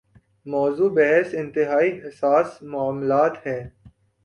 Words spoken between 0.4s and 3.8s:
موضوع بحث انتہائی حساس معاملات ہیں۔